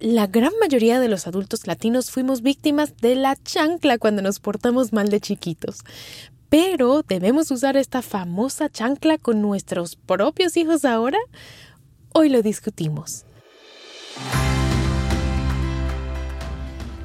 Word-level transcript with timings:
la 0.00 0.26
gran 0.26 0.52
mayoría 0.60 0.98
de 0.98 1.08
los 1.08 1.26
adultos 1.26 1.66
latinos 1.66 2.10
fuimos 2.10 2.40
víctimas 2.40 2.96
de 2.96 3.14
la 3.14 3.36
chancla 3.36 3.98
cuando 3.98 4.22
nos 4.22 4.40
portamos 4.40 4.92
mal 4.92 5.10
de 5.10 5.20
chiquitos. 5.20 5.80
Pero, 6.48 7.04
¿debemos 7.06 7.50
usar 7.50 7.76
esta 7.76 8.02
famosa 8.02 8.68
chancla 8.68 9.18
con 9.18 9.40
nuestros 9.40 9.96
propios 9.96 10.56
hijos 10.56 10.84
ahora? 10.84 11.18
Hoy 12.12 12.28
lo 12.28 12.42
discutimos. 12.42 13.24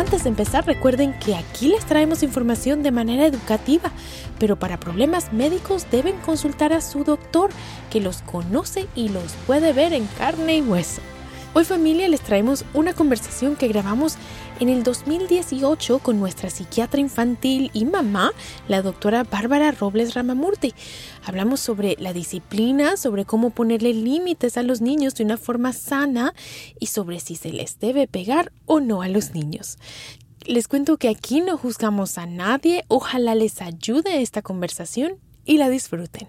Antes 0.00 0.22
de 0.22 0.30
empezar, 0.30 0.64
recuerden 0.64 1.12
que 1.18 1.34
aquí 1.34 1.68
les 1.68 1.84
traemos 1.84 2.22
información 2.22 2.82
de 2.82 2.90
manera 2.90 3.26
educativa, 3.26 3.92
pero 4.38 4.58
para 4.58 4.80
problemas 4.80 5.30
médicos 5.30 5.84
deben 5.90 6.16
consultar 6.20 6.72
a 6.72 6.80
su 6.80 7.04
doctor, 7.04 7.50
que 7.90 8.00
los 8.00 8.22
conoce 8.22 8.86
y 8.94 9.10
los 9.10 9.34
puede 9.46 9.74
ver 9.74 9.92
en 9.92 10.06
carne 10.16 10.56
y 10.56 10.62
hueso. 10.62 11.02
Hoy 11.52 11.64
familia 11.64 12.06
les 12.06 12.20
traemos 12.20 12.64
una 12.74 12.94
conversación 12.94 13.56
que 13.56 13.66
grabamos 13.66 14.14
en 14.60 14.68
el 14.68 14.84
2018 14.84 15.98
con 15.98 16.20
nuestra 16.20 16.48
psiquiatra 16.48 17.00
infantil 17.00 17.72
y 17.72 17.86
mamá, 17.86 18.30
la 18.68 18.82
doctora 18.82 19.24
Bárbara 19.24 19.72
Robles 19.72 20.14
Ramamurti. 20.14 20.74
Hablamos 21.24 21.58
sobre 21.58 21.96
la 21.98 22.12
disciplina, 22.12 22.96
sobre 22.96 23.24
cómo 23.24 23.50
ponerle 23.50 23.92
límites 23.92 24.56
a 24.58 24.62
los 24.62 24.80
niños 24.80 25.16
de 25.16 25.24
una 25.24 25.36
forma 25.36 25.72
sana 25.72 26.34
y 26.78 26.86
sobre 26.86 27.18
si 27.18 27.34
se 27.34 27.50
les 27.50 27.80
debe 27.80 28.06
pegar 28.06 28.52
o 28.66 28.78
no 28.78 29.02
a 29.02 29.08
los 29.08 29.34
niños. 29.34 29.76
Les 30.46 30.68
cuento 30.68 30.98
que 30.98 31.08
aquí 31.08 31.40
no 31.40 31.58
juzgamos 31.58 32.16
a 32.16 32.26
nadie, 32.26 32.84
ojalá 32.86 33.34
les 33.34 33.60
ayude 33.60 34.22
esta 34.22 34.40
conversación 34.40 35.14
y 35.44 35.58
la 35.58 35.68
disfruten 35.68 36.28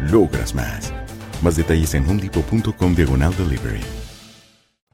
logras 0.00 0.54
más. 0.54 0.92
Más 1.42 1.56
detalles 1.56 1.94
en 1.94 2.08
homedepot.com 2.08 2.94
diagonal 2.94 3.34
delivery. 3.36 3.80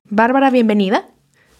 Bárbara, 0.08 0.50
bienvenida. 0.50 1.08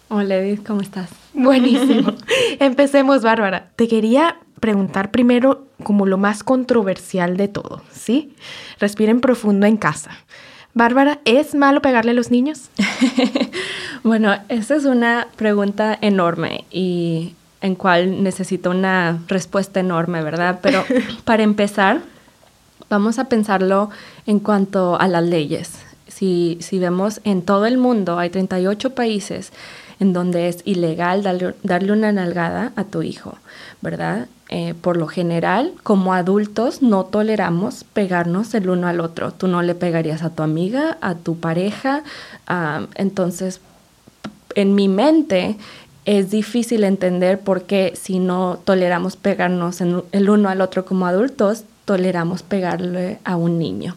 Hola 0.07 0.35
Edith, 0.35 0.65
¿cómo 0.65 0.81
estás? 0.81 1.09
Buenísimo. 1.33 2.13
Empecemos, 2.59 3.23
Bárbara. 3.23 3.71
Te 3.75 3.87
quería 3.87 4.37
preguntar 4.59 5.11
primero 5.11 5.67
como 5.83 6.05
lo 6.05 6.17
más 6.17 6.43
controversial 6.43 7.37
de 7.37 7.47
todo, 7.47 7.81
¿sí? 7.91 8.35
Respiren 8.79 9.19
profundo 9.19 9.65
en 9.65 9.77
casa. 9.77 10.11
Bárbara, 10.73 11.19
¿es 11.25 11.55
malo 11.55 11.81
pegarle 11.81 12.11
a 12.11 12.13
los 12.13 12.31
niños? 12.31 12.69
bueno, 14.03 14.35
esa 14.49 14.75
es 14.75 14.85
una 14.85 15.27
pregunta 15.35 15.97
enorme 16.01 16.65
y 16.69 17.33
en 17.61 17.75
cual 17.75 18.23
necesito 18.23 18.69
una 18.69 19.19
respuesta 19.27 19.79
enorme, 19.79 20.21
¿verdad? 20.21 20.59
Pero 20.61 20.83
para 21.23 21.43
empezar, 21.43 22.01
vamos 22.89 23.19
a 23.19 23.25
pensarlo 23.25 23.89
en 24.25 24.39
cuanto 24.39 24.99
a 24.99 25.07
las 25.07 25.23
leyes. 25.23 25.73
Si, 26.07 26.57
si 26.61 26.79
vemos 26.79 27.21
en 27.23 27.41
todo 27.41 27.65
el 27.65 27.77
mundo, 27.77 28.19
hay 28.19 28.29
38 28.29 28.95
países 28.95 29.51
en 29.99 30.13
donde 30.13 30.47
es 30.47 30.59
ilegal 30.65 31.23
darle, 31.63 31.91
una 31.91 32.11
nalgada 32.11 32.73
a 32.75 32.83
tu 32.83 33.01
hijo, 33.01 33.37
¿verdad? 33.81 34.27
Eh, 34.49 34.73
por 34.79 34.97
lo 34.97 35.07
general, 35.07 35.73
como 35.83 36.13
adultos, 36.13 36.81
no 36.81 37.05
toleramos 37.05 37.83
pegarnos 37.83 38.53
el 38.53 38.69
uno 38.69 38.87
al 38.87 38.99
otro. 38.99 39.31
Tú 39.31 39.47
no 39.47 39.61
le 39.61 39.73
pegarías 39.73 40.21
a 40.23 40.29
tu 40.29 40.43
amiga, 40.43 40.97
a 41.01 41.15
tu 41.15 41.37
pareja. 41.37 42.03
Entonces, 42.95 43.61
en 44.53 44.75
mi 44.75 44.87
mente, 44.87 45.57
es 46.05 46.29
difícil 46.29 46.83
entender 46.83 47.39
por 47.39 47.63
qué 47.63 47.93
si 47.95 48.19
no 48.19 48.59
toleramos 48.63 49.15
pegarnos 49.15 49.81
el 49.81 50.29
uno 50.29 50.49
al 50.49 50.61
otro 50.61 50.85
como 50.85 51.07
adultos, 51.07 51.63
toleramos 51.85 52.43
pegarle 52.43 53.19
a 53.23 53.35
un 53.37 53.57
niño. 53.59 53.95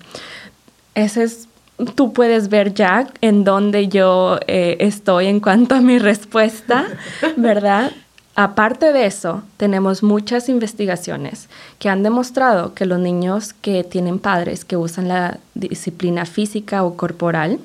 Ese 0.94 1.24
es, 1.24 1.48
tú 1.94 2.12
puedes 2.12 2.48
ver 2.48 2.74
ya 2.74 3.08
en 3.20 3.44
dónde 3.44 3.88
yo 3.88 4.38
eh, 4.46 4.76
estoy 4.80 5.26
en 5.26 5.40
cuanto 5.40 5.74
a 5.74 5.80
mi 5.80 5.98
respuesta, 5.98 6.86
¿verdad? 7.36 7.92
Aparte 8.40 8.92
de 8.92 9.06
eso, 9.06 9.42
tenemos 9.56 10.04
muchas 10.04 10.48
investigaciones 10.48 11.48
que 11.80 11.88
han 11.88 12.04
demostrado 12.04 12.72
que 12.72 12.86
los 12.86 13.00
niños 13.00 13.52
que 13.52 13.82
tienen 13.82 14.20
padres 14.20 14.64
que 14.64 14.76
usan 14.76 15.08
la 15.08 15.38
disciplina 15.54 16.24
física 16.24 16.84
o 16.84 16.94
corporal, 16.94 17.58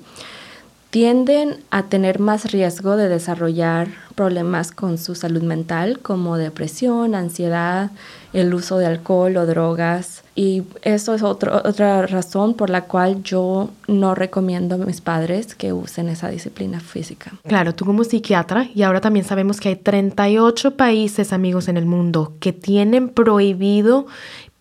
tienden 0.94 1.58
a 1.72 1.88
tener 1.88 2.20
más 2.20 2.52
riesgo 2.52 2.98
de 2.98 3.10
desarrollar 3.10 3.88
problemas 4.14 4.72
con 4.72 5.00
su 5.00 5.16
salud 5.16 5.42
mental 5.42 5.98
como 6.04 6.38
depresión, 6.38 7.16
ansiedad, 7.16 7.90
el 8.32 8.54
uso 8.54 8.78
de 8.78 8.86
alcohol 8.86 9.36
o 9.38 9.48
drogas. 9.48 10.24
Y 10.36 10.62
eso 10.84 11.16
es 11.16 11.24
otra 11.24 12.06
razón 12.06 12.54
por 12.54 12.70
la 12.70 12.86
cual 12.86 13.24
yo 13.24 13.72
no 13.88 14.14
recomiendo 14.14 14.76
a 14.76 14.78
mis 14.80 15.02
padres 15.02 15.56
que 15.56 15.74
usen 15.74 16.10
esa 16.10 16.30
disciplina 16.30 16.80
física. 16.80 17.32
Claro, 17.48 17.74
tú 17.74 17.86
como 17.86 18.04
psiquiatra, 18.04 18.68
y 18.74 18.84
ahora 18.84 19.02
también 19.02 19.26
sabemos 19.26 19.60
que 19.60 19.70
hay 19.70 19.76
38 19.76 20.78
países, 20.78 21.34
amigos, 21.34 21.70
en 21.70 21.78
el 21.78 21.88
mundo 21.88 22.34
que 22.40 22.54
tienen 22.54 23.10
prohibido 23.10 24.06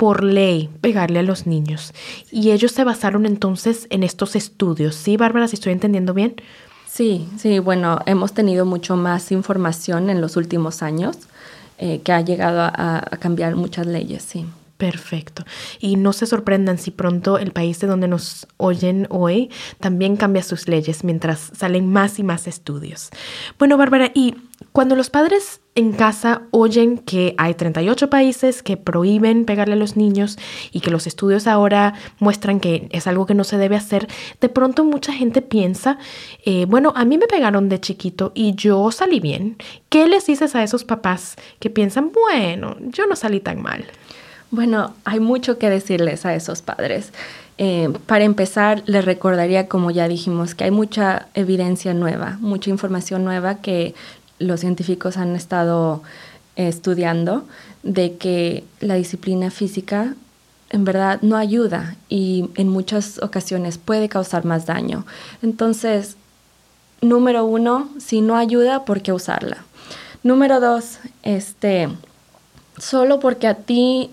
por 0.03 0.25
ley 0.25 0.69
pegarle 0.81 1.21
a 1.21 1.23
los 1.23 1.47
niños. 1.47 1.93
Y 2.33 2.51
ellos 2.51 2.73
se 2.73 2.83
basaron 2.83 3.25
entonces 3.25 3.87
en 3.89 4.03
estos 4.03 4.35
estudios. 4.35 4.97
¿Sí, 4.97 5.17
Bárbara, 5.17 5.47
si 5.47 5.55
estoy 5.55 5.73
entendiendo 5.73 6.13
bien? 6.13 6.35
Sí, 6.89 7.29
sí, 7.39 7.61
bueno, 7.61 8.01
hemos 8.07 8.33
tenido 8.33 8.67
mucho 8.67 8.97
más 8.97 9.31
información 9.31 10.11
en 10.11 10.21
los 10.21 10.37
últimos 10.37 10.83
años 10.83 11.17
eh, 11.79 12.01
que 12.03 12.11
ha 12.11 12.21
llegado 12.21 12.63
a, 12.63 13.11
cambiar 13.21 13.55
muchas 13.55 13.87
leyes, 13.87 14.25
sí. 14.25 14.45
Perfecto. 14.77 15.45
Y 15.79 15.95
no 15.95 16.13
se 16.13 16.27
sorprendan 16.27 16.79
si 16.79 16.91
pronto 16.91 17.39
el 17.39 17.53
país 17.53 17.79
de 17.79 17.87
donde 17.87 18.09
nos 18.09 18.49
oyen 18.57 19.07
hoy 19.09 19.51
también 19.79 20.17
cambia 20.17 20.43
sus 20.43 20.67
leyes 20.67 21.05
mientras 21.05 21.53
salen 21.57 21.93
más 21.93 22.19
y 22.19 22.25
más 22.25 22.49
estudios. 22.49 23.11
Bueno, 23.57 23.77
Bárbara, 23.77 24.11
y 24.13 24.35
cuando 24.73 24.97
los 24.97 25.11
padres 25.11 25.61
en 25.75 25.93
casa 25.93 26.43
oyen 26.51 26.99
que 26.99 27.35
hay 27.39 27.55
38 27.55 28.11
países 28.11 28.63
que 28.63 28.77
prohíben 28.77 29.45
pegarle 29.45 29.75
a 29.75 29.77
los 29.77 29.97
niños 29.97 30.39
y 30.71 30.81
que 30.81 30.91
los 30.91 31.07
estudios 31.07 31.47
ahora 31.47 31.95
muestran 32.19 32.61
que 32.61 32.89
es 32.91 33.07
algo 33.07 33.27
que 33.27 33.35
no 33.35 33.45
se 33.45 33.59
debe 33.59 33.77
hacer, 33.77 34.09
de 34.41 34.49
pronto 34.49 34.85
mucha 34.85 35.13
gente 35.13 35.43
piensa, 35.43 35.99
eh, 36.45 36.67
bueno, 36.67 36.93
a 36.97 37.05
mí 37.05 37.19
me 37.19 37.27
pegaron 37.27 37.69
de 37.69 37.81
chiquito 37.81 38.33
y 38.35 38.55
yo 38.55 38.91
salí 38.93 39.21
bien. 39.21 39.57
¿Qué 39.89 40.09
les 40.09 40.27
dices 40.27 40.55
a 40.55 40.63
esos 40.63 40.85
papás 40.85 41.37
que 41.59 41.71
piensan, 41.71 42.11
bueno, 42.13 42.77
yo 42.81 43.07
no 43.07 43.17
salí 43.17 43.41
tan 43.41 43.63
mal? 43.63 43.85
Bueno, 44.51 44.95
hay 45.05 45.21
mucho 45.21 45.59
que 45.59 45.71
decirles 45.71 46.27
a 46.27 46.35
esos 46.35 46.61
padres. 46.61 47.13
Eh, 47.59 47.91
para 48.07 48.25
empezar, 48.25 48.83
les 48.87 49.05
recordaría, 49.05 49.69
como 49.69 49.91
ya 49.91 50.09
dijimos, 50.09 50.55
que 50.55 50.65
hay 50.65 50.71
mucha 50.71 51.29
evidencia 51.35 51.95
nueva, 51.95 52.39
mucha 52.41 52.71
información 52.71 53.25
nueva 53.25 53.63
que 53.63 53.95
los 54.43 54.61
científicos 54.61 55.17
han 55.17 55.35
estado 55.37 56.03
estudiando 56.57 57.45
de 57.83 58.17
que 58.17 58.65
la 58.81 58.95
disciplina 58.95 59.51
física 59.51 60.15
en 60.71 60.85
verdad 60.85 61.21
no 61.23 61.37
ayuda 61.37 61.97
y 62.09 62.51
en 62.57 62.69
muchas 62.69 63.23
ocasiones 63.23 63.79
puede 63.79 64.09
causar 64.09 64.45
más 64.45 64.67
daño. 64.67 65.05
Entonces, 65.43 66.17
número 67.01 67.45
uno, 67.45 67.91
si 67.99 68.21
no 68.23 68.37
ayuda, 68.37 68.85
¿por 68.85 69.03
qué 69.03 69.13
usarla? 69.13 69.65
Número 70.23 70.61
dos, 70.61 70.99
este, 71.23 71.89
solo 72.79 73.21
porque 73.21 73.49
a 73.49 73.55
ti 73.55 74.11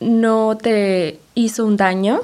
no 0.00 0.56
te 0.56 1.18
hizo 1.34 1.64
un 1.64 1.76
daño, 1.76 2.20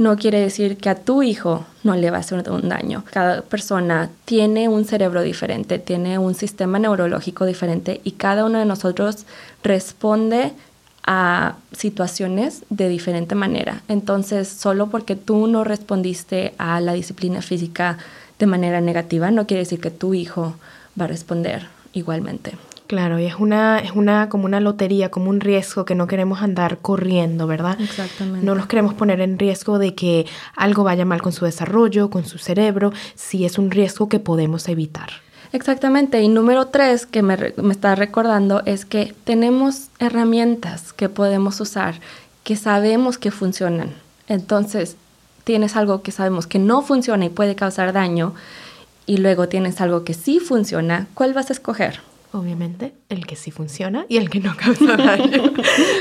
no 0.00 0.16
quiere 0.16 0.40
decir 0.40 0.78
que 0.78 0.88
a 0.88 0.94
tu 0.94 1.22
hijo 1.22 1.66
no 1.84 1.94
le 1.94 2.10
va 2.10 2.16
a 2.16 2.20
hacer 2.20 2.50
un 2.50 2.70
daño. 2.70 3.04
Cada 3.12 3.42
persona 3.42 4.08
tiene 4.24 4.66
un 4.66 4.86
cerebro 4.86 5.20
diferente, 5.20 5.78
tiene 5.78 6.18
un 6.18 6.34
sistema 6.34 6.78
neurológico 6.78 7.44
diferente 7.44 8.00
y 8.02 8.12
cada 8.12 8.46
uno 8.46 8.58
de 8.58 8.64
nosotros 8.64 9.26
responde 9.62 10.52
a 11.06 11.56
situaciones 11.72 12.62
de 12.70 12.88
diferente 12.88 13.34
manera. 13.34 13.82
Entonces, 13.88 14.48
solo 14.48 14.86
porque 14.86 15.16
tú 15.16 15.46
no 15.46 15.64
respondiste 15.64 16.54
a 16.56 16.80
la 16.80 16.94
disciplina 16.94 17.42
física 17.42 17.98
de 18.38 18.46
manera 18.46 18.80
negativa, 18.80 19.30
no 19.30 19.46
quiere 19.46 19.64
decir 19.64 19.80
que 19.82 19.90
tu 19.90 20.14
hijo 20.14 20.54
va 20.98 21.04
a 21.04 21.08
responder 21.08 21.66
igualmente. 21.92 22.52
Claro, 22.90 23.20
y 23.20 23.26
es 23.26 23.36
una, 23.36 23.78
es 23.78 23.92
una 23.92 24.28
como 24.28 24.46
una 24.46 24.58
lotería, 24.58 25.12
como 25.12 25.30
un 25.30 25.38
riesgo 25.38 25.84
que 25.84 25.94
no 25.94 26.08
queremos 26.08 26.42
andar 26.42 26.78
corriendo, 26.78 27.46
¿verdad? 27.46 27.80
Exactamente. 27.80 28.44
No 28.44 28.56
nos 28.56 28.66
queremos 28.66 28.94
poner 28.94 29.20
en 29.20 29.38
riesgo 29.38 29.78
de 29.78 29.94
que 29.94 30.26
algo 30.56 30.82
vaya 30.82 31.04
mal 31.04 31.22
con 31.22 31.30
su 31.30 31.44
desarrollo, 31.44 32.10
con 32.10 32.24
su 32.24 32.38
cerebro, 32.38 32.92
si 33.14 33.44
es 33.44 33.58
un 33.58 33.70
riesgo 33.70 34.08
que 34.08 34.18
podemos 34.18 34.66
evitar. 34.68 35.08
Exactamente. 35.52 36.20
Y 36.20 36.26
número 36.26 36.66
tres 36.66 37.06
que 37.06 37.22
me, 37.22 37.36
me 37.62 37.72
está 37.72 37.94
recordando 37.94 38.64
es 38.66 38.84
que 38.84 39.14
tenemos 39.22 39.86
herramientas 40.00 40.92
que 40.92 41.08
podemos 41.08 41.60
usar, 41.60 41.94
que 42.42 42.56
sabemos 42.56 43.18
que 43.18 43.30
funcionan. 43.30 43.92
Entonces, 44.26 44.96
tienes 45.44 45.76
algo 45.76 46.02
que 46.02 46.10
sabemos 46.10 46.48
que 46.48 46.58
no 46.58 46.82
funciona 46.82 47.26
y 47.26 47.28
puede 47.28 47.54
causar 47.54 47.92
daño, 47.92 48.34
y 49.06 49.18
luego 49.18 49.48
tienes 49.48 49.80
algo 49.80 50.02
que 50.02 50.14
sí 50.14 50.40
funciona, 50.40 51.06
¿cuál 51.14 51.34
vas 51.34 51.50
a 51.50 51.52
escoger? 51.52 52.09
Obviamente, 52.32 52.94
el 53.08 53.26
que 53.26 53.36
sí 53.36 53.50
funciona 53.50 54.06
y 54.08 54.16
el 54.16 54.30
que 54.30 54.40
no 54.40 54.56
causa 54.58 54.96
daño. 54.96 55.52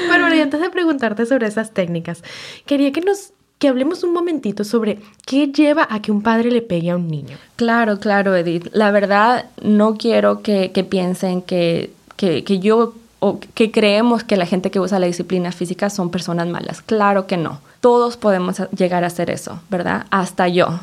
bueno, 0.07 0.33
y 0.33 0.39
antes 0.39 0.61
de 0.61 0.69
preguntarte 0.69 1.25
sobre 1.25 1.47
esas 1.47 1.73
técnicas, 1.73 2.23
quería 2.65 2.91
que 2.91 3.01
nos 3.01 3.33
que 3.57 3.67
hablemos 3.67 4.03
un 4.05 4.13
momentito 4.13 4.63
sobre 4.63 4.99
qué 5.25 5.47
lleva 5.47 5.85
a 5.89 6.01
que 6.01 6.13
un 6.13 6.21
padre 6.21 6.49
le 6.49 6.61
pegue 6.61 6.91
a 6.91 6.95
un 6.95 7.09
niño. 7.09 7.37
Claro, 7.57 7.99
claro, 7.99 8.33
Edith. 8.33 8.69
La 8.71 8.89
verdad, 8.89 9.47
no 9.61 9.95
quiero 9.95 10.41
que, 10.41 10.71
que 10.71 10.85
piensen 10.85 11.41
que, 11.41 11.91
que, 12.15 12.45
que 12.45 12.59
yo 12.59 12.93
o 13.19 13.39
que 13.53 13.69
creemos 13.69 14.23
que 14.23 14.37
la 14.37 14.45
gente 14.45 14.71
que 14.71 14.79
usa 14.79 14.97
la 14.97 15.07
disciplina 15.07 15.51
física 15.51 15.89
son 15.89 16.09
personas 16.09 16.47
malas. 16.47 16.81
Claro 16.81 17.27
que 17.27 17.35
no. 17.35 17.59
Todos 17.81 18.17
podemos 18.17 18.61
llegar 18.75 19.05
a 19.05 19.07
hacer 19.07 19.29
eso, 19.29 19.61
¿verdad? 19.69 20.05
Hasta 20.11 20.49
yo, 20.49 20.81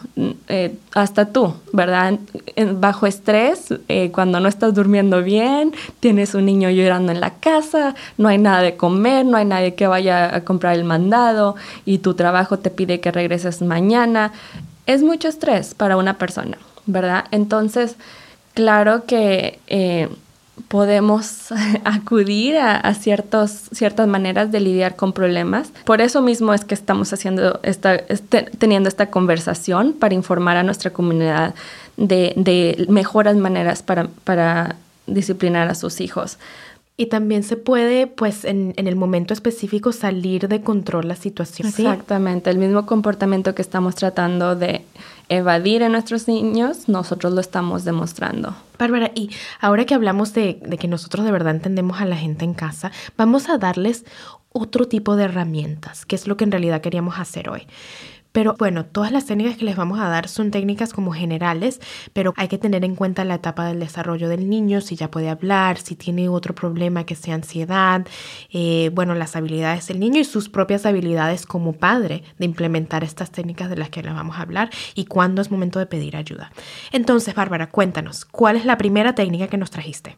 eh, 0.48 0.78
hasta 0.94 1.26
tú, 1.26 1.54
¿verdad? 1.72 2.18
bajo 2.74 3.06
estrés, 3.06 3.74
eh, 3.88 4.10
cuando 4.12 4.40
no 4.40 4.48
estás 4.48 4.74
durmiendo 4.74 5.22
bien, 5.22 5.74
tienes 6.00 6.34
un 6.34 6.46
niño 6.46 6.70
llorando 6.70 7.12
en 7.12 7.20
la 7.20 7.34
casa, 7.34 7.94
no 8.16 8.28
hay 8.28 8.38
nada 8.38 8.62
de 8.62 8.76
comer, 8.76 9.26
no 9.26 9.36
hay 9.36 9.44
nadie 9.44 9.74
que 9.74 9.86
vaya 9.86 10.34
a 10.34 10.44
comprar 10.44 10.74
el 10.74 10.84
mandado 10.84 11.56
y 11.84 11.98
tu 11.98 12.14
trabajo 12.14 12.58
te 12.58 12.70
pide 12.70 13.00
que 13.00 13.12
regreses 13.12 13.60
mañana. 13.60 14.32
Es 14.86 15.02
mucho 15.02 15.28
estrés 15.28 15.74
para 15.74 15.98
una 15.98 16.16
persona, 16.16 16.56
¿verdad? 16.86 17.26
Entonces, 17.30 17.96
claro 18.54 19.04
que... 19.04 19.60
Eh, 19.66 20.08
podemos 20.68 21.52
acudir 21.84 22.56
a, 22.56 22.94
ciertos, 22.94 23.50
ciertas 23.72 24.08
maneras 24.08 24.50
de 24.52 24.60
lidiar 24.60 24.96
con 24.96 25.12
problemas. 25.12 25.72
Por 25.84 26.00
eso 26.00 26.22
mismo 26.22 26.54
es 26.54 26.64
que 26.64 26.74
estamos 26.74 27.12
haciendo 27.12 27.60
esta, 27.62 27.94
este, 27.94 28.42
teniendo 28.58 28.88
esta 28.88 29.10
conversación 29.10 29.92
para 29.92 30.14
informar 30.14 30.56
a 30.56 30.62
nuestra 30.62 30.90
comunidad 30.92 31.54
de, 31.96 32.32
de 32.36 32.86
mejoras 32.88 33.36
maneras 33.36 33.82
para, 33.82 34.08
para 34.24 34.76
disciplinar 35.06 35.68
a 35.68 35.74
sus 35.74 36.00
hijos. 36.00 36.38
Y 36.98 37.06
también 37.06 37.42
se 37.42 37.58
puede, 37.58 38.06
pues, 38.06 38.46
en, 38.46 38.72
en, 38.78 38.86
el 38.86 38.96
momento 38.96 39.34
específico 39.34 39.92
salir 39.92 40.48
de 40.48 40.62
control 40.62 41.08
la 41.08 41.16
situación. 41.16 41.68
Exactamente, 41.68 42.48
el 42.48 42.56
mismo 42.56 42.86
comportamiento 42.86 43.54
que 43.54 43.60
estamos 43.60 43.94
tratando 43.96 44.56
de 44.56 44.82
evadir 45.28 45.82
a 45.82 45.88
nuestros 45.88 46.28
niños, 46.28 46.88
nosotros 46.88 47.32
lo 47.32 47.40
estamos 47.40 47.84
demostrando. 47.84 48.54
Bárbara, 48.78 49.10
y 49.14 49.30
ahora 49.60 49.84
que 49.84 49.94
hablamos 49.94 50.34
de, 50.34 50.60
de 50.64 50.78
que 50.78 50.88
nosotros 50.88 51.24
de 51.24 51.32
verdad 51.32 51.54
entendemos 51.54 52.00
a 52.00 52.04
la 52.04 52.16
gente 52.16 52.44
en 52.44 52.54
casa, 52.54 52.92
vamos 53.16 53.48
a 53.48 53.58
darles 53.58 54.04
otro 54.50 54.88
tipo 54.88 55.16
de 55.16 55.24
herramientas, 55.24 56.06
que 56.06 56.16
es 56.16 56.26
lo 56.26 56.36
que 56.36 56.44
en 56.44 56.52
realidad 56.52 56.80
queríamos 56.80 57.18
hacer 57.18 57.48
hoy. 57.48 57.66
Pero 58.36 58.54
bueno, 58.58 58.84
todas 58.84 59.12
las 59.12 59.24
técnicas 59.24 59.56
que 59.56 59.64
les 59.64 59.76
vamos 59.76 59.98
a 59.98 60.10
dar 60.10 60.28
son 60.28 60.50
técnicas 60.50 60.92
como 60.92 61.10
generales, 61.12 61.80
pero 62.12 62.34
hay 62.36 62.48
que 62.48 62.58
tener 62.58 62.84
en 62.84 62.94
cuenta 62.94 63.24
la 63.24 63.36
etapa 63.36 63.64
del 63.64 63.80
desarrollo 63.80 64.28
del 64.28 64.50
niño, 64.50 64.82
si 64.82 64.94
ya 64.94 65.10
puede 65.10 65.30
hablar, 65.30 65.78
si 65.78 65.96
tiene 65.96 66.28
otro 66.28 66.54
problema 66.54 67.06
que 67.06 67.14
sea 67.14 67.34
ansiedad, 67.34 68.06
eh, 68.52 68.90
bueno, 68.92 69.14
las 69.14 69.36
habilidades 69.36 69.86
del 69.86 70.00
niño 70.00 70.20
y 70.20 70.24
sus 70.24 70.50
propias 70.50 70.84
habilidades 70.84 71.46
como 71.46 71.72
padre 71.72 72.24
de 72.36 72.44
implementar 72.44 73.04
estas 73.04 73.30
técnicas 73.30 73.70
de 73.70 73.78
las 73.78 73.88
que 73.88 74.02
les 74.02 74.12
vamos 74.12 74.36
a 74.36 74.42
hablar 74.42 74.68
y 74.94 75.06
cuándo 75.06 75.40
es 75.40 75.50
momento 75.50 75.78
de 75.78 75.86
pedir 75.86 76.14
ayuda. 76.14 76.52
Entonces, 76.92 77.34
Bárbara, 77.34 77.70
cuéntanos, 77.70 78.26
¿cuál 78.26 78.56
es 78.56 78.66
la 78.66 78.76
primera 78.76 79.14
técnica 79.14 79.48
que 79.48 79.56
nos 79.56 79.70
trajiste? 79.70 80.14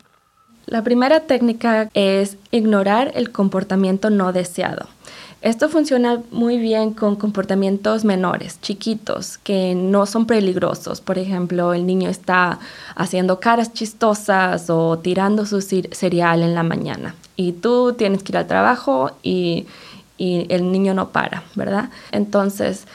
La 0.67 0.83
primera 0.83 1.21
técnica 1.21 1.89
es 1.95 2.37
ignorar 2.51 3.13
el 3.15 3.31
comportamiento 3.31 4.11
no 4.11 4.33
deseado. 4.33 4.89
Esto 5.41 5.69
funciona 5.69 6.21
muy 6.33 6.59
bien 6.59 6.95
con 6.95 7.15
comportamientos 7.15 8.05
menores, 8.05 8.61
chiquitos, 8.61 9.39
que 9.39 9.77
no 9.77 10.05
son 10.05 10.27
peligrosos. 10.27 11.01
Por 11.01 11.17
ejemplo, 11.17 11.75
el 11.75 11.87
niño 11.87 12.11
está 12.11 12.59
haciendo 12.97 13.39
caras 13.39 13.73
chistosas 13.73 14.69
o 14.69 14.99
tirando 14.99 15.47
su 15.47 15.61
cereal 15.61 16.43
en 16.43 16.55
la 16.55 16.65
mañana 16.65 17.15
y 17.37 17.53
tú 17.53 17.95
tienes 17.97 18.25
que 18.25 18.33
ir 18.33 18.37
al 18.39 18.47
trabajo 18.47 19.13
y, 19.23 19.67
el 20.21 20.73
niño 20.73 20.95
no 20.95 21.11
para, 21.11 21.45
¿verdad? 21.55 21.91
Entonces, 22.11 22.89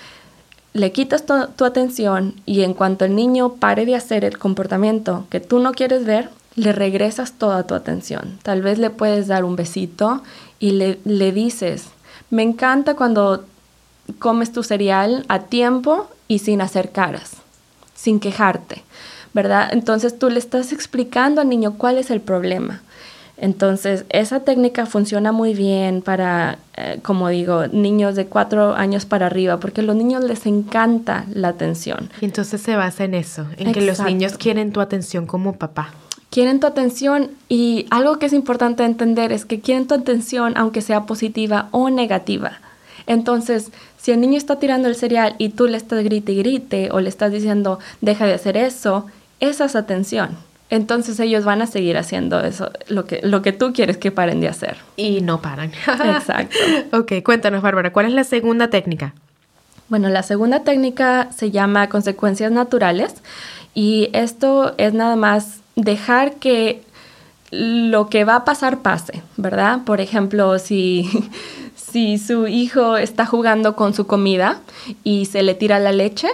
le 0.73 0.91
quitas 0.91 1.25
tu, 1.25 1.47
tu, 1.55 1.63
atención 1.63 2.35
y 2.45 2.63
en 2.63 2.73
cuanto 2.73 3.05
el 3.05 3.15
niño 3.15 3.53
pare 3.53 3.85
de 3.85 3.95
hacer 3.95 4.25
el 4.25 4.37
comportamiento 4.37 5.25
que 5.29 5.39
tú 5.39 5.59
no 5.59 5.71
quieres 5.71 6.03
ver, 6.03 6.29
le 6.55 6.73
regresas 6.73 7.31
toda 7.31 7.63
tu 7.63 7.75
atención. 7.75 8.39
Tal 8.43 8.61
vez 8.61 8.77
le 8.77 8.89
puedes 8.89 9.27
dar 9.27 9.45
un 9.45 9.55
besito 9.55 10.21
y 10.59 10.71
le, 10.71 10.99
le 11.05 11.31
dices, 11.31 11.85
me 12.33 12.41
encanta 12.41 12.95
cuando 12.95 13.45
comes 14.17 14.51
tu 14.51 14.63
cereal 14.63 15.23
a 15.27 15.43
tiempo 15.43 16.07
y 16.27 16.39
sin 16.39 16.61
hacer 16.61 16.89
caras, 16.89 17.33
sin 17.93 18.19
quejarte, 18.19 18.81
¿verdad? 19.35 19.69
Entonces 19.71 20.17
tú 20.17 20.31
le 20.31 20.39
estás 20.39 20.73
explicando 20.73 21.41
al 21.41 21.49
niño 21.49 21.75
cuál 21.77 21.99
es 21.99 22.09
el 22.09 22.21
problema. 22.21 22.81
Entonces, 23.37 24.05
esa 24.09 24.39
técnica 24.39 24.87
funciona 24.87 25.31
muy 25.31 25.53
bien 25.53 26.01
para, 26.01 26.57
eh, 26.75 26.99
como 27.03 27.29
digo, 27.29 27.67
niños 27.67 28.15
de 28.15 28.25
cuatro 28.25 28.73
años 28.73 29.05
para 29.05 29.27
arriba, 29.27 29.59
porque 29.59 29.81
a 29.81 29.83
los 29.83 29.95
niños 29.95 30.23
les 30.23 30.47
encanta 30.47 31.25
la 31.33 31.49
atención. 31.49 32.09
Y 32.19 32.25
entonces 32.25 32.61
se 32.61 32.75
basa 32.75 33.03
en 33.03 33.13
eso, 33.13 33.45
en 33.57 33.73
que 33.73 33.81
los 33.81 33.99
niños 33.99 34.37
quieren 34.37 34.71
tu 34.71 34.81
atención 34.81 35.27
como 35.27 35.53
papá 35.53 35.93
quieren 36.33 36.59
tu 36.59 36.65
atención 36.65 37.29
y 37.47 37.85
algo 37.91 38.17
que 38.17 38.25
es 38.25 38.33
importante 38.33 38.83
entender 38.83 39.31
es 39.31 39.45
que 39.45 39.59
quieren 39.59 39.85
tu 39.85 39.93
atención 39.93 40.53
aunque 40.57 40.81
sea 40.81 41.05
positiva 41.05 41.67
o 41.69 41.91
negativa. 41.91 42.53
Entonces, 43.05 43.71
si 43.97 44.13
el 44.13 44.19
niño 44.19 44.37
está 44.37 44.57
tirando 44.57 44.87
el 44.87 44.95
cereal 44.95 45.35
y 45.37 45.49
tú 45.49 45.67
le 45.67 45.77
estás 45.77 46.03
grite 46.03 46.31
y 46.31 46.37
grite 46.37 46.89
o 46.91 47.01
le 47.01 47.09
estás 47.09 47.31
diciendo 47.31 47.77
deja 48.01 48.25
de 48.25 48.33
hacer 48.33 48.57
eso, 48.57 49.05
esa 49.39 49.65
es 49.65 49.75
atención. 49.75 50.35
entonces 50.71 51.19
ellos 51.19 51.45
van 51.45 51.61
a 51.61 51.67
seguir 51.67 51.97
haciendo 51.97 52.39
eso, 52.39 52.71
lo 52.87 53.05
que, 53.05 53.19
lo 53.21 53.43
que 53.43 53.51
tú 53.51 53.71
quieres 53.71 53.97
que 53.97 54.09
paren 54.09 54.41
de 54.41 54.47
hacer. 54.47 54.77
Y 54.97 55.21
no 55.21 55.39
paran. 55.39 55.71
Exacto. 56.15 56.57
ok, 56.93 57.11
cuéntanos, 57.23 57.61
Bárbara, 57.61 57.93
¿cuál 57.93 58.07
es 58.07 58.13
la 58.13 58.23
segunda 58.23 58.71
técnica? 58.71 59.13
Bueno, 59.87 60.09
la 60.09 60.23
segunda 60.23 60.63
técnica 60.63 61.29
se 61.31 61.51
llama 61.51 61.89
consecuencias 61.89 62.51
naturales 62.51 63.13
y 63.75 64.09
esto 64.13 64.73
es 64.79 64.95
nada 64.95 65.15
más 65.15 65.62
dejar 65.75 66.35
que 66.35 66.81
lo 67.51 68.07
que 68.09 68.23
va 68.23 68.37
a 68.37 68.45
pasar 68.45 68.81
pase, 68.81 69.21
¿verdad? 69.37 69.81
Por 69.85 70.01
ejemplo, 70.01 70.57
si, 70.59 71.09
si 71.75 72.17
su 72.17 72.47
hijo 72.47 72.97
está 72.97 73.25
jugando 73.25 73.75
con 73.75 73.93
su 73.93 74.07
comida 74.07 74.61
y 75.03 75.25
se 75.25 75.43
le 75.43 75.53
tira 75.53 75.79
la 75.79 75.91
leche, 75.91 76.27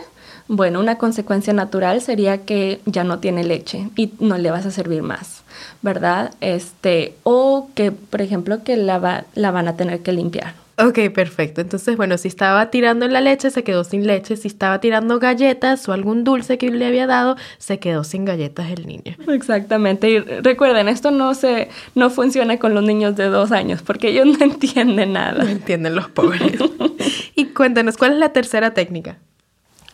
bueno, 0.48 0.80
una 0.80 0.98
consecuencia 0.98 1.54
natural 1.54 2.02
sería 2.02 2.40
que 2.46 2.82
ya 2.86 3.04
no 3.04 3.20
tiene 3.20 3.44
leche 3.44 3.90
y 3.96 4.14
no 4.20 4.38
le 4.38 4.50
vas 4.50 4.66
a 4.66 4.72
servir 4.72 5.04
más, 5.04 5.44
¿verdad? 5.82 6.34
Este, 6.42 7.16
o 7.24 7.70
que, 7.76 7.92
por 7.92 8.22
ejemplo, 8.22 8.64
que 8.64 8.76
la, 8.76 9.26
la 9.36 9.52
van 9.52 9.68
a 9.68 9.76
tener 9.76 10.02
que 10.02 10.12
limpiar. 10.12 10.56
Ok, 10.80 11.14
perfecto. 11.14 11.60
Entonces, 11.60 11.98
bueno, 11.98 12.18
si 12.18 12.30
estaba 12.30 12.70
tirando 12.70 13.08
la 13.08 13.20
leche, 13.20 13.50
se 13.52 13.64
quedó 13.64 13.84
sin 13.84 14.08
leche. 14.08 14.38
Si 14.38 14.48
estaba 14.48 14.80
tirando 14.80 15.20
galletas 15.20 15.88
o 15.90 15.94
algún 15.94 16.24
dulce 16.24 16.58
que 16.58 16.72
le 16.72 16.86
había 16.86 17.06
dado, 17.06 17.36
se 17.58 17.80
quedó 17.80 18.06
sin 18.06 18.24
galletas 18.24 18.72
el 18.72 18.88
niño. 18.88 19.16
Exactamente. 19.28 20.10
Y 20.10 20.20
recuerden, 20.20 20.88
esto 20.88 21.12
no 21.12 21.34
se, 21.36 21.70
no 21.96 22.10
funciona 22.10 22.58
con 22.60 22.74
los 22.74 22.84
niños 22.84 23.16
de 23.18 23.26
dos 23.26 23.52
años, 23.52 23.82
porque 23.82 24.10
ellos 24.10 24.26
no 24.26 24.46
entienden 24.46 25.14
nada. 25.14 25.44
No 25.44 25.50
entienden 25.50 25.96
los 25.96 26.08
pobres. 26.10 26.54
y 27.36 27.46
cuéntanos, 27.48 27.98
¿cuál 27.98 28.14
es 28.14 28.20
la 28.20 28.30
tercera 28.30 28.74
técnica? 28.74 29.18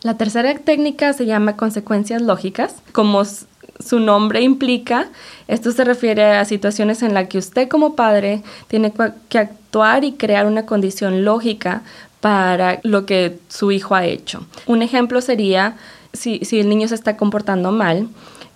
La 0.06 0.18
tercera 0.18 0.54
técnica 0.54 1.14
se 1.14 1.26
llama 1.26 1.58
consecuencias 1.58 2.22
lógicas. 2.22 2.76
Como 2.92 3.24
su 3.26 4.00
nombre 4.00 4.42
implica, 4.42 5.08
esto 5.48 5.72
se 5.72 5.84
refiere 5.84 6.24
a 6.26 6.46
situaciones 6.46 7.02
en 7.02 7.16
las 7.16 7.28
que 7.28 7.40
usted 7.40 7.68
como 7.68 7.96
padre 7.96 8.44
tiene 8.68 8.94
que 9.30 9.40
actuar 9.40 10.04
y 10.04 10.12
crear 10.12 10.46
una 10.46 10.68
condición 10.68 11.26
lógica 11.26 11.82
para 12.20 12.82
lo 12.84 13.08
que 13.08 13.40
su 13.50 13.72
hijo 13.72 13.96
ha 13.96 14.06
hecho. 14.06 14.46
Un 14.68 14.84
ejemplo 14.84 15.22
sería 15.22 15.76
si, 16.14 16.40
el 16.52 16.70
niño 16.70 16.88
se 16.88 16.94
está 16.94 17.18
comportando 17.18 17.72
mal 17.72 18.08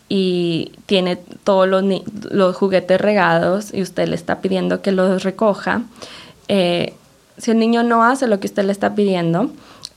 y 0.08 0.74
tiene 0.86 1.16
todos 1.16 1.68
los, 1.68 2.56
juguetes 2.56 3.02
regados 3.02 3.74
y 3.74 3.82
usted 3.82 4.08
le 4.08 4.14
está 4.14 4.40
pidiendo 4.40 4.84
que 4.84 4.92
los 4.92 5.24
recoja, 5.24 5.82
eh, 6.48 6.94
si 7.40 7.50
el 7.50 7.58
niño 7.58 7.82
no 7.82 8.04
hace 8.04 8.28
lo 8.28 8.40
que 8.40 8.46
usted 8.46 8.66
le 8.66 8.72
está 8.72 8.94
pidiendo, 8.94 9.50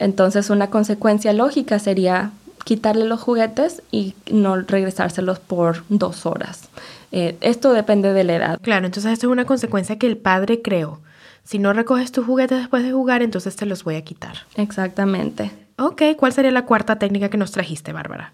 entonces 0.05 0.51
una 0.51 0.71
consecuencia 0.71 1.33
lógica 1.33 1.79
sería 1.79 2.33
quitarle 2.65 3.05
los 3.05 3.21
juguetes 3.21 3.83
y 3.91 4.15
no 4.31 4.57
regresárselos 4.57 5.39
por 5.39 5.85
dos 5.89 6.27
horas. 6.27 6.69
Eh, 7.11 7.37
esto 7.41 7.73
depende 7.73 8.13
de 8.13 8.25
la 8.25 8.35
edad. 8.35 8.61
Claro, 8.63 8.87
entonces 8.87 9.13
esto 9.13 9.27
es 9.27 9.33
una 9.33 9.45
consecuencia 9.45 9.99
que 9.99 10.07
el 10.07 10.17
padre 10.17 10.63
creó. 10.63 11.01
Si 11.45 11.59
no 11.59 11.73
recoges 11.73 12.13
tus 12.13 12.25
juguetes 12.25 12.59
después 12.59 12.85
de 12.85 12.93
jugar, 12.93 13.23
entonces 13.23 13.57
te 13.57 13.67
los 13.67 13.85
voy 13.85 13.97
a 13.97 14.03
quitar. 14.03 14.39
Exactamente. 14.57 15.51
Ok, 15.79 16.03
¿cuál 16.17 16.33
sería 16.33 16.53
la 16.53 16.65
cuarta 16.65 16.97
técnica 16.97 17.29
que 17.29 17.37
nos 17.37 17.51
trajiste, 17.51 17.93
Bárbara? 17.93 18.33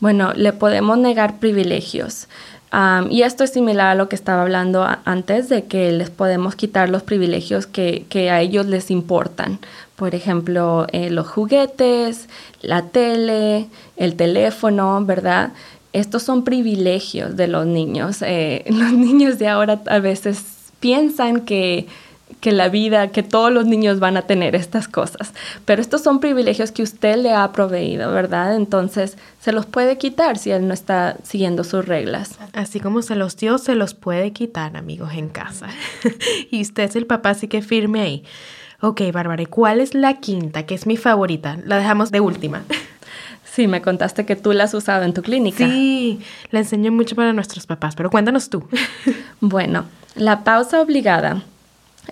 Bueno, 0.00 0.32
le 0.34 0.52
podemos 0.52 0.98
negar 0.98 1.38
privilegios. 1.38 2.26
Y 3.10 3.22
esto 3.22 3.44
es 3.44 3.52
similar 3.52 3.88
a 3.88 3.94
lo 3.94 4.08
que 4.08 4.16
estaba 4.16 4.42
hablando 4.42 4.86
antes, 5.04 5.48
de 5.48 5.64
que 5.64 5.90
les 5.90 6.10
podemos 6.10 6.54
quitar 6.54 6.88
los 6.88 7.02
privilegios 7.02 7.66
que, 7.66 8.06
que 8.08 8.30
a 8.30 8.40
ellos 8.40 8.66
les 8.66 8.90
importan 8.90 9.58
por 10.00 10.14
ejemplo, 10.14 10.86
eh, 10.92 11.10
los 11.10 11.28
juguetes, 11.28 12.30
la 12.62 12.86
tele, 12.86 13.68
el 13.98 14.16
teléfono, 14.16 15.04
¿verdad? 15.04 15.52
Estos 15.92 16.22
son 16.22 16.42
privilegios 16.42 17.36
de 17.36 17.48
los 17.48 17.66
niños. 17.66 18.22
Eh, 18.22 18.64
los 18.70 18.94
niños 18.94 19.38
de 19.38 19.48
ahora 19.48 19.82
a 19.88 19.98
veces 19.98 20.42
piensan 20.80 21.42
que, 21.42 21.86
que 22.40 22.52
la 22.52 22.68
vida, 22.68 23.08
que 23.08 23.22
todos 23.22 23.52
los 23.52 23.66
niños 23.66 24.00
van 24.00 24.16
a 24.16 24.22
tener 24.22 24.54
estas 24.54 24.88
cosas, 24.88 25.32
pero 25.64 25.82
estos 25.82 26.02
son 26.02 26.20
privilegios 26.20 26.72
que 26.72 26.82
usted 26.82 27.16
le 27.16 27.32
ha 27.32 27.50
proveído, 27.52 28.12
¿verdad? 28.12 28.56
Entonces 28.56 29.16
se 29.40 29.52
los 29.52 29.66
puede 29.66 29.98
quitar 29.98 30.38
si 30.38 30.50
él 30.50 30.66
no 30.68 30.74
está 30.74 31.16
siguiendo 31.22 31.64
sus 31.64 31.86
reglas. 31.86 32.38
Así 32.52 32.80
como 32.80 33.02
se 33.02 33.16
los 33.16 33.36
dio, 33.36 33.58
se 33.58 33.74
los 33.74 33.94
puede 33.94 34.32
quitar, 34.32 34.76
amigos, 34.76 35.12
en 35.14 35.28
casa. 35.28 35.68
y 36.50 36.62
usted 36.62 36.84
es 36.84 36.96
el 36.96 37.06
papá, 37.06 37.30
así 37.30 37.48
que 37.48 37.62
firme 37.62 38.00
ahí. 38.00 38.24
Ok, 38.80 39.02
Bárbara, 39.12 39.44
¿cuál 39.46 39.80
es 39.80 39.94
la 39.94 40.20
quinta, 40.20 40.64
que 40.64 40.74
es 40.74 40.86
mi 40.86 40.96
favorita? 40.96 41.58
La 41.64 41.76
dejamos 41.76 42.10
de 42.10 42.20
última. 42.20 42.62
Sí, 43.44 43.66
me 43.66 43.82
contaste 43.82 44.24
que 44.24 44.36
tú 44.36 44.52
la 44.52 44.64
has 44.64 44.74
usado 44.74 45.02
en 45.02 45.12
tu 45.12 45.22
clínica. 45.22 45.66
Sí, 45.66 46.20
la 46.50 46.60
enseño 46.60 46.92
mucho 46.92 47.16
para 47.16 47.32
nuestros 47.32 47.66
papás, 47.66 47.96
pero 47.96 48.10
cuéntanos 48.10 48.48
tú. 48.48 48.66
Bueno, 49.40 49.86
la 50.14 50.44
pausa 50.44 50.80
obligada. 50.80 51.42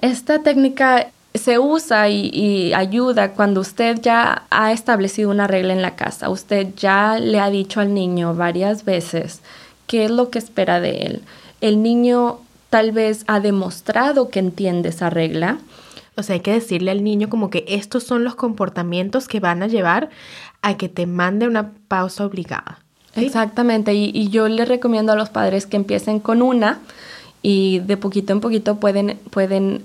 Esta 0.01 0.43
técnica 0.43 1.09
se 1.35 1.59
usa 1.59 2.09
y, 2.09 2.31
y, 2.33 2.73
ayuda 2.73 3.33
cuando 3.33 3.61
usted 3.61 4.01
ya 4.01 4.45
ha 4.51 4.73
establecido 4.73 5.31
una 5.31 5.47
regla 5.47 5.73
en 5.73 5.83
la 5.83 5.95
casa. 5.95 6.31
Usted 6.31 6.75
ya 6.77 7.19
le 7.19 7.41
ha 7.41 7.51
dicho 7.51 7.81
al 7.81 7.95
niño 7.95 8.35
varias 8.35 8.85
veces 8.85 9.41
qué 9.87 10.07
es 10.07 10.11
lo 10.11 10.31
que 10.31 10.39
espera 10.39 10.81
de 10.81 11.03
él. 11.03 11.23
El 11.61 11.83
niño 11.83 12.39
tal 12.71 12.93
vez 12.93 13.25
ha 13.27 13.41
demostrado 13.41 14.31
que 14.31 14.39
entiende 14.39 14.89
esa 14.89 15.11
regla 15.11 15.59
o 16.19 16.25
sea, 16.25 16.35
hay 16.35 16.41
que 16.41 16.53
decirle 16.53 16.91
al 16.91 17.05
niño 17.05 17.29
como 17.29 17.49
que 17.49 17.65
estos 17.69 18.03
son 18.03 18.25
los 18.25 18.35
comportamientos 18.35 19.29
que 19.29 19.39
van 19.39 19.63
a 19.63 19.69
llevar 19.69 20.11
a 20.63 20.77
que 20.77 20.89
te 20.89 21.07
mande 21.07 21.47
una 21.47 21.71
pausa 21.87 22.27
obligada. 22.27 22.81
Exactamente, 23.15 23.95
y, 23.95 24.29
yo 24.29 24.49
le 24.49 24.65
recomiendo 24.65 25.13
a 25.13 25.17
los 25.17 25.29
padres 25.29 25.67
que 25.67 25.77
empiecen 25.77 26.19
con 26.19 26.43
una 26.43 26.81
y 27.43 27.79
de 27.81 27.97
poquito 27.97 28.33
en 28.33 28.41
poquito 28.41 28.77
pueden, 28.77 29.19
pueden 29.31 29.83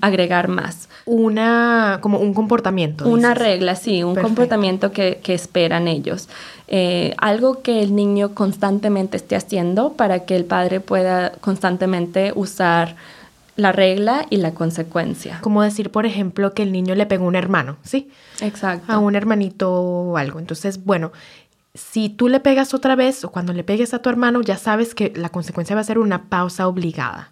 agregar 0.00 0.48
más. 0.48 0.88
Una, 1.04 1.98
como 2.00 2.18
un 2.18 2.32
comportamiento. 2.32 3.08
Una 3.08 3.34
regla, 3.34 3.74
sí, 3.74 4.02
un 4.02 4.14
comportamiento 4.14 4.92
que, 4.92 5.20
que, 5.22 5.34
esperan 5.34 5.88
ellos. 5.88 6.28
Eh, 6.68 7.14
algo 7.18 7.60
que 7.62 7.82
el 7.82 7.96
niño 7.96 8.34
constantemente 8.34 9.16
esté 9.16 9.34
haciendo 9.34 9.94
para 9.94 10.24
que 10.24 10.36
el 10.36 10.44
padre 10.44 10.80
pueda 10.80 11.32
constantemente 11.40 12.32
usar 12.34 12.96
la 13.56 13.72
regla 13.72 14.26
y 14.30 14.36
la 14.36 14.54
consecuencia. 14.54 15.40
Como 15.42 15.62
decir, 15.62 15.90
por 15.90 16.06
ejemplo, 16.06 16.54
que 16.54 16.62
el 16.62 16.72
niño 16.72 16.94
le 16.94 17.06
pegó 17.06 17.24
a 17.24 17.28
un 17.28 17.36
hermano, 17.36 17.76
¿sí? 17.82 18.10
Exacto. 18.40 18.90
A 18.90 18.98
un 18.98 19.14
hermanito 19.14 19.72
o 19.72 20.16
algo. 20.16 20.38
Entonces, 20.38 20.84
bueno, 20.84 21.12
si 21.74 22.08
tú 22.08 22.28
le 22.28 22.40
pegas 22.40 22.74
otra 22.74 22.96
vez 22.96 23.24
o 23.24 23.30
cuando 23.30 23.52
le 23.52 23.64
pegues 23.64 23.94
a 23.94 24.00
tu 24.00 24.10
hermano, 24.10 24.42
ya 24.42 24.56
sabes 24.56 24.94
que 24.94 25.12
la 25.16 25.30
consecuencia 25.30 25.74
va 25.74 25.80
a 25.80 25.84
ser 25.84 25.98
una 25.98 26.24
pausa 26.24 26.68
obligada. 26.68 27.30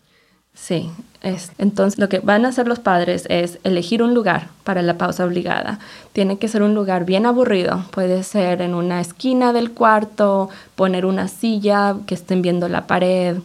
Sí, 0.55 0.91
es, 1.23 1.53
entonces 1.59 1.99
lo 1.99 2.09
que 2.09 2.19
van 2.19 2.45
a 2.45 2.49
hacer 2.49 2.67
los 2.67 2.81
padres 2.81 3.25
es 3.29 3.59
elegir 3.65 4.03
un 4.03 4.15
lugar 4.15 4.49
para 4.65 4.83
la 4.83 4.99
pausa 4.99 5.25
obligada. 5.25 5.79
Tiene 6.13 6.39
que 6.39 6.49
ser 6.49 6.63
un 6.63 6.75
lugar 6.75 7.05
bien 7.05 7.25
aburrido, 7.25 7.85
puede 7.93 8.23
ser 8.23 8.61
en 8.63 8.75
una 8.75 9.01
esquina 9.01 9.53
del 9.53 9.71
cuarto, 9.71 10.49
poner 10.75 11.07
una 11.07 11.29
silla, 11.29 11.97
que 12.07 12.15
estén 12.15 12.43
viendo 12.43 12.69
la 12.69 12.87
pared, 12.87 13.39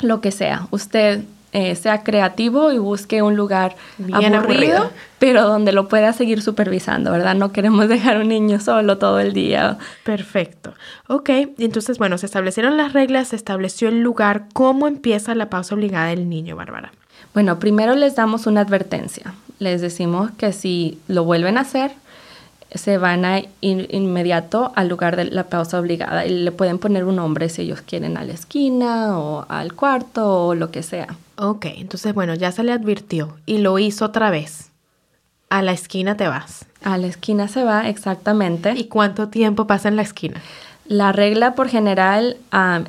lo 0.00 0.20
que 0.20 0.32
sea. 0.32 0.68
Usted 0.70 1.24
eh, 1.54 1.76
sea 1.76 2.02
creativo 2.02 2.72
y 2.72 2.78
busque 2.78 3.22
un 3.22 3.36
lugar 3.36 3.76
Bien 3.96 4.34
aburrido, 4.34 4.90
pero 5.20 5.44
donde 5.44 5.70
lo 5.70 5.86
pueda 5.86 6.12
seguir 6.12 6.42
supervisando, 6.42 7.12
¿verdad? 7.12 7.36
No 7.36 7.52
queremos 7.52 7.88
dejar 7.88 8.16
a 8.16 8.20
un 8.20 8.28
niño 8.28 8.58
solo 8.58 8.98
todo 8.98 9.20
el 9.20 9.32
día. 9.32 9.78
Perfecto. 10.02 10.74
Ok, 11.06 11.30
entonces, 11.58 11.96
bueno, 11.98 12.18
se 12.18 12.26
establecieron 12.26 12.76
las 12.76 12.92
reglas, 12.92 13.28
se 13.28 13.36
estableció 13.36 13.88
el 13.88 14.00
lugar. 14.00 14.46
¿Cómo 14.52 14.88
empieza 14.88 15.32
la 15.36 15.48
pausa 15.48 15.76
obligada 15.76 16.08
del 16.08 16.28
niño, 16.28 16.56
Bárbara? 16.56 16.92
Bueno, 17.34 17.60
primero 17.60 17.94
les 17.94 18.16
damos 18.16 18.48
una 18.48 18.62
advertencia. 18.62 19.32
Les 19.60 19.80
decimos 19.80 20.32
que 20.32 20.52
si 20.52 20.98
lo 21.06 21.22
vuelven 21.22 21.56
a 21.56 21.60
hacer, 21.60 21.92
se 22.74 22.98
van 22.98 23.24
a 23.24 23.40
ir 23.60 23.88
inmediato 23.90 24.72
al 24.74 24.88
lugar 24.88 25.16
de 25.16 25.26
la 25.26 25.44
pausa 25.44 25.78
obligada 25.78 26.26
y 26.26 26.30
le 26.30 26.52
pueden 26.52 26.78
poner 26.78 27.04
un 27.04 27.16
nombre 27.16 27.48
si 27.48 27.62
ellos 27.62 27.80
quieren 27.82 28.16
a 28.16 28.24
la 28.24 28.32
esquina 28.32 29.18
o 29.18 29.46
al 29.48 29.74
cuarto 29.74 30.48
o 30.48 30.54
lo 30.54 30.70
que 30.70 30.82
sea. 30.82 31.16
Ok, 31.36 31.66
entonces 31.76 32.12
bueno, 32.14 32.34
ya 32.34 32.52
se 32.52 32.64
le 32.64 32.72
advirtió 32.72 33.36
y 33.46 33.58
lo 33.58 33.78
hizo 33.78 34.04
otra 34.04 34.30
vez. 34.30 34.70
A 35.50 35.62
la 35.62 35.72
esquina 35.72 36.16
te 36.16 36.26
vas. 36.26 36.66
A 36.82 36.98
la 36.98 37.06
esquina 37.06 37.46
se 37.46 37.62
va, 37.62 37.88
exactamente. 37.88 38.72
¿Y 38.76 38.84
cuánto 38.84 39.28
tiempo 39.28 39.66
pasa 39.66 39.88
en 39.88 39.96
la 39.96 40.02
esquina? 40.02 40.40
La 40.86 41.12
regla 41.12 41.54
por 41.54 41.68
general 41.68 42.36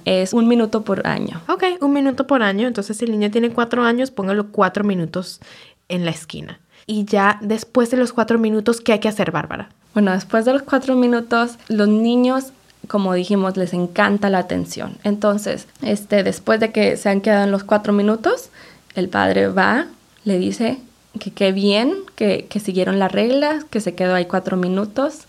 es 0.04 0.34
un 0.34 0.48
minuto 0.48 0.82
por 0.82 1.08
año. 1.08 1.42
Ok, 1.48 1.63
un 1.82 1.94
minuto 1.94 2.27
por 2.27 2.42
año. 2.44 2.68
Entonces, 2.68 2.98
si 2.98 3.06
el 3.06 3.12
niño 3.12 3.32
tiene 3.32 3.51
cuatro 3.51 3.84
años, 3.84 4.12
póngalo 4.12 4.48
cuatro 4.51 4.84
minutos 4.84 5.39
en 5.88 6.06
la 6.06 6.12
esquina 6.12 6.60
y 6.88 7.06
ya 7.06 7.38
después 7.42 7.92
de 7.92 7.98
los 7.98 8.13
cuatro 8.13 8.39
minutos, 8.39 8.82
¿qué 8.82 8.94
hay 8.94 9.00
que 9.00 9.10
hacer, 9.10 9.32
Bárbara? 9.32 9.70
Bueno, 9.94 10.12
después 10.12 10.46
de 10.46 10.54
los 10.54 10.63
cuatro 10.63 10.96
minutos, 10.96 11.58
los 11.68 11.88
niños 11.88 12.51
como 12.88 13.13
dijimos, 13.13 13.58
les 13.58 13.74
encanta 13.74 14.30
la 14.30 14.39
atención. 14.39 14.98
Entonces, 15.04 15.68
este, 15.82 16.24
después 16.24 16.60
de 16.60 16.72
que 16.72 16.98
se 16.98 17.10
han 17.10 17.22
quedado 17.22 17.44
en 17.44 17.51
los 17.51 17.63
cuatro 17.63 17.94
minutos, 17.94 18.50
el 18.96 19.10
padre 19.10 19.48
va, 19.48 19.88
le 20.24 20.38
dice 20.38 20.80
que 21.20 21.32
qué 21.32 21.51
bien, 21.51 21.94
que, 22.15 22.48
que 22.50 22.60
siguieron 22.60 23.00
las 23.00 23.12
reglas, 23.12 23.63
que 23.65 23.82
se 23.82 23.96
quedó 23.96 24.15
ahí 24.15 24.25
cuatro 24.25 24.58
minutos 24.58 25.22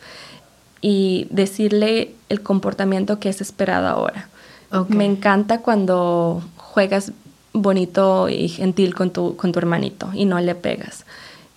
y 0.80 1.26
decirle 1.30 2.14
el 2.28 2.42
comportamiento 2.42 3.18
que 3.18 3.28
es 3.28 3.40
esperado 3.40 3.86
ahora. 3.86 4.28
Me 4.88 5.06
encanta 5.06 5.60
cuando 5.60 6.42
juegas 6.56 7.12
bonito 7.52 8.28
y 8.28 8.48
gentil 8.48 8.94
con 8.94 9.10
tu, 9.10 9.36
con 9.36 9.52
tu 9.52 9.58
hermanito 9.58 10.10
y 10.12 10.26
no 10.26 10.38
le 10.40 10.54
pegas 10.54 11.06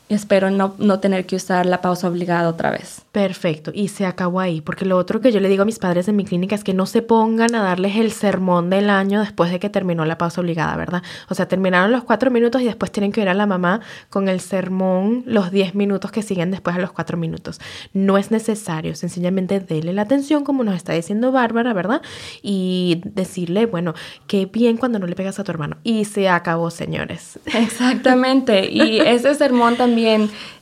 espero 0.09 0.49
no, 0.49 0.73
no, 0.79 0.99
tener 0.99 1.27
que 1.27 1.35
usar 1.35 1.67
la 1.67 1.81
pausa 1.81 2.07
obligada 2.07 2.49
otra 2.49 2.71
vez. 2.71 3.03
Perfecto, 3.11 3.71
y 3.73 3.89
se 3.89 4.07
acabó 4.07 4.39
ahí, 4.39 4.59
porque 4.59 4.83
lo 4.83 4.97
otro 4.97 5.21
que 5.21 5.31
yo 5.31 5.39
le 5.39 5.49
digo 5.49 5.61
a 5.61 5.65
mis 5.65 5.77
padres 5.77 6.07
en 6.07 6.15
mi 6.15 6.25
clínica 6.25 6.55
es 6.55 6.63
que 6.63 6.73
no 6.73 6.87
se 6.87 7.03
pongan 7.03 7.53
a 7.53 7.61
darles 7.61 7.95
el 7.95 8.11
sermón 8.11 8.71
del 8.71 8.89
año 8.89 9.19
después 9.19 9.51
de 9.51 9.59
que 9.59 9.69
terminó 9.69 10.05
la 10.05 10.17
pausa 10.17 10.41
obligada, 10.41 10.75
¿verdad? 10.75 11.03
O 11.29 11.35
sea, 11.35 11.47
terminaron 11.47 11.91
los 11.91 12.03
cuatro 12.03 12.31
minutos 12.31 12.61
y 12.61 12.65
después 12.65 12.91
tienen 12.91 13.11
que 13.11 13.21
ir 13.21 13.29
a 13.29 13.35
la 13.35 13.45
mamá 13.45 13.81
con 14.09 14.29
el 14.29 14.39
sermón 14.39 15.23
los 15.27 15.51
diez 15.51 15.75
minutos 15.75 16.11
que 16.11 16.23
siguen 16.23 16.49
después 16.49 16.75
a 16.75 16.79
los 16.79 16.91
cuatro 16.91 17.15
minutos. 17.15 17.61
No 17.93 18.17
es 18.17 18.31
necesario, 18.31 18.95
sencillamente 18.95 19.59
dele 19.59 19.93
la 19.93 20.01
atención 20.01 20.43
como 20.43 20.63
nos 20.63 20.75
está 20.75 20.93
diciendo 20.93 21.31
Bárbara, 21.31 21.73
¿verdad? 21.73 22.01
Y 22.41 23.01
decirle, 23.05 23.67
bueno, 23.67 23.93
qué 24.25 24.47
bien 24.47 24.77
cuando 24.77 24.97
no 24.97 25.05
le 25.05 25.15
pegas 25.15 25.39
a 25.39 25.43
tu 25.43 25.51
hermano. 25.51 25.77
Y 25.83 26.05
se 26.05 26.29
acabó, 26.29 26.71
señores. 26.71 27.39
Exactamente, 27.45 28.71
y 28.71 28.99
ese 29.05 29.35
sermón 29.35 29.75
también 29.75 29.98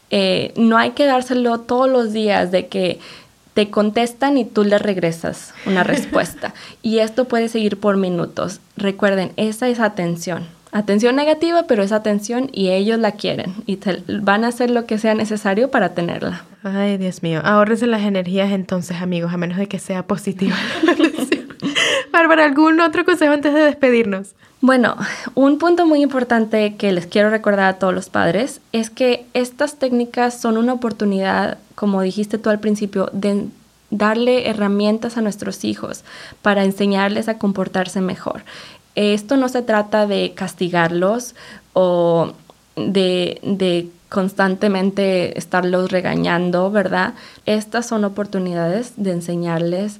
eh, 0.09 0.53
no 0.55 0.77
hay 0.77 0.91
que 0.91 1.05
dárselo 1.05 1.59
todos 1.59 1.89
los 1.89 2.13
días 2.13 2.51
de 2.51 2.67
que 2.67 2.99
te 3.53 3.69
contestan 3.69 4.37
y 4.37 4.45
tú 4.45 4.63
le 4.63 4.77
regresas 4.77 5.53
una 5.65 5.83
respuesta. 5.85 6.53
y 6.83 6.99
esto 6.99 7.25
puede 7.25 7.49
seguir 7.49 7.77
por 7.79 7.97
minutos. 7.97 8.59
Recuerden, 8.75 9.31
esa 9.35 9.67
es 9.67 9.79
atención. 9.79 10.45
Atención 10.71 11.15
negativa, 11.15 11.63
pero 11.63 11.81
es 11.81 11.91
atención 11.91 12.49
y 12.51 12.69
ellos 12.69 12.99
la 12.99 13.13
quieren 13.13 13.55
y 13.65 13.79
van 14.21 14.43
a 14.43 14.49
hacer 14.49 14.69
lo 14.69 14.85
que 14.85 14.97
sea 14.97 15.15
necesario 15.15 15.71
para 15.71 15.95
tenerla. 15.95 16.43
Ay, 16.61 16.97
Dios 16.97 17.23
mío, 17.23 17.41
ahorrense 17.43 17.87
las 17.87 18.03
energías 18.03 18.51
entonces, 18.51 19.01
amigos, 19.01 19.33
a 19.33 19.37
menos 19.37 19.57
de 19.57 19.67
que 19.67 19.79
sea 19.79 20.03
positiva. 20.03 20.55
Bárbara, 22.11 22.45
¿algún 22.45 22.79
otro 22.81 23.05
consejo 23.05 23.33
antes 23.33 23.53
de 23.53 23.61
despedirnos? 23.61 24.35
Bueno, 24.59 24.95
un 25.35 25.59
punto 25.59 25.85
muy 25.85 26.01
importante 26.01 26.75
que 26.77 26.91
les 26.91 27.05
quiero 27.05 27.29
recordar 27.29 27.67
a 27.67 27.79
todos 27.79 27.93
los 27.93 28.09
padres 28.09 28.59
es 28.71 28.89
que 28.89 29.25
estas 29.33 29.75
técnicas 29.75 30.39
son 30.41 30.57
una 30.57 30.73
oportunidad, 30.73 31.59
como 31.75 32.01
dijiste 32.01 32.39
tú 32.39 32.49
al 32.49 32.59
principio, 32.59 33.09
de 33.13 33.45
darle 33.91 34.49
herramientas 34.49 35.15
a 35.15 35.21
nuestros 35.21 35.63
hijos 35.63 36.03
para 36.41 36.63
enseñarles 36.63 37.29
a 37.29 37.37
comportarse 37.37 38.01
mejor. 38.01 38.43
Esto 38.95 39.37
no 39.37 39.47
se 39.47 39.61
trata 39.61 40.07
de 40.07 40.33
castigarlos 40.33 41.35
o 41.73 42.33
de, 42.75 43.89
constantemente 44.09 45.37
estarlos 45.37 45.91
regañando, 45.91 46.71
¿verdad? 46.71 47.13
Estas 47.45 47.85
son 47.85 48.05
oportunidades 48.05 48.93
de 48.95 49.11
enseñarles 49.11 49.99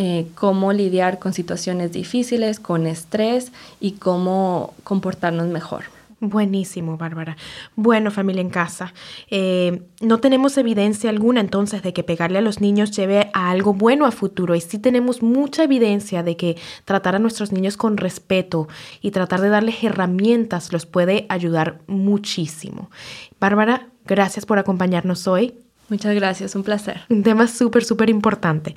eh, 0.00 0.28
cómo 0.36 0.72
lidiar 0.72 1.18
con 1.18 1.32
situaciones 1.32 1.90
difíciles, 1.90 2.60
con 2.60 2.86
estrés 2.86 3.50
y 3.80 3.94
cómo 3.94 4.72
comportarnos 4.84 5.48
mejor. 5.48 5.86
Buenísimo, 6.20 6.96
Bárbara. 6.96 7.36
Bueno, 7.74 8.12
familia 8.12 8.40
en 8.40 8.50
casa, 8.50 8.94
eh, 9.28 9.82
no 10.00 10.18
tenemos 10.18 10.56
evidencia 10.56 11.10
alguna 11.10 11.40
entonces 11.40 11.82
de 11.82 11.92
que 11.92 12.04
pegarle 12.04 12.38
a 12.38 12.42
los 12.42 12.60
niños 12.60 12.92
lleve 12.92 13.28
a 13.32 13.50
algo 13.50 13.74
bueno 13.74 14.06
a 14.06 14.12
futuro 14.12 14.54
y 14.54 14.60
sí 14.60 14.78
tenemos 14.78 15.20
mucha 15.20 15.64
evidencia 15.64 16.22
de 16.22 16.36
que 16.36 16.56
tratar 16.84 17.16
a 17.16 17.18
nuestros 17.18 17.50
niños 17.50 17.76
con 17.76 17.96
respeto 17.96 18.68
y 19.02 19.10
tratar 19.10 19.40
de 19.40 19.48
darles 19.48 19.82
herramientas 19.82 20.72
los 20.72 20.86
puede 20.86 21.26
ayudar 21.28 21.80
muchísimo. 21.88 22.88
Bárbara, 23.40 23.88
gracias 24.06 24.46
por 24.46 24.60
acompañarnos 24.60 25.26
hoy. 25.26 25.54
Muchas 25.88 26.14
gracias, 26.14 26.54
un 26.54 26.62
placer. 26.62 27.00
Un 27.08 27.24
tema 27.24 27.48
súper, 27.48 27.84
súper 27.84 28.10
importante. 28.10 28.76